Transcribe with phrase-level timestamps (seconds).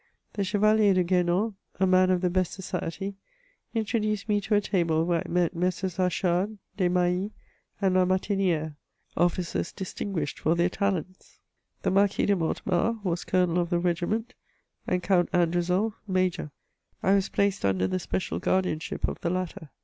[0.33, 3.17] The CheyaUer de Gu^nan, a man of the best society,
[3.75, 5.97] intro duced me to a table, where I met Messrs.
[5.99, 7.29] Achard, Des Mahis,
[7.79, 8.75] and La Martini^re,
[9.15, 11.37] officers distinguished for their talents.
[11.83, 14.33] The Marquis de Mortemart was Colonel of the regiment,
[14.87, 16.49] and Count Andrezel, Major;
[17.03, 19.69] I was placed under the special guardianship of the latter.